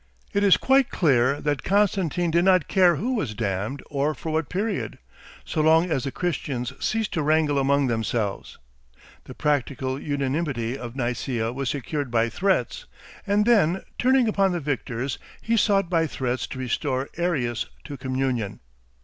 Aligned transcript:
It 0.33 0.43
is 0.43 0.57
quite 0.57 0.89
clear 0.89 1.39
that 1.41 1.61
Constantine 1.63 2.31
did 2.31 2.43
not 2.43 2.67
care 2.67 2.95
who 2.95 3.13
was 3.13 3.35
damned 3.35 3.83
or 3.87 4.15
for 4.15 4.31
what 4.31 4.49
period, 4.49 4.97
so 5.45 5.61
long 5.61 5.91
as 5.91 6.05
the 6.05 6.11
Christians 6.11 6.73
ceased 6.83 7.13
to 7.13 7.21
wrangle 7.21 7.59
among 7.59 7.85
themselves. 7.85 8.57
The 9.25 9.35
practical 9.35 9.99
unanimity 10.01 10.75
of 10.75 10.95
Nicaea 10.95 11.53
was 11.53 11.69
secured 11.69 12.09
by 12.09 12.29
threats, 12.29 12.85
and 13.27 13.45
then, 13.45 13.83
turning 13.99 14.27
upon 14.27 14.53
the 14.53 14.59
victors, 14.59 15.19
he 15.39 15.55
sought 15.55 15.87
by 15.87 16.07
threats 16.07 16.47
to 16.47 16.57
restore 16.57 17.07
Arius 17.17 17.67
to 17.83 17.95
communion. 17.95 18.59